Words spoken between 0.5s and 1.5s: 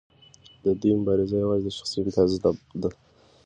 د دوی مبارزه